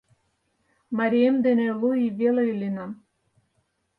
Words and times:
Марием 0.97 1.35
дене 1.45 1.67
лу 1.79 1.89
ий 2.03 2.11
веле 2.19 2.43
иленам. 2.51 2.91